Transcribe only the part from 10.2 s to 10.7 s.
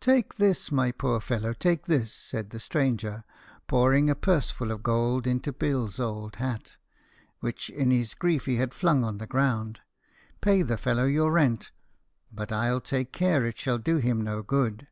"Pay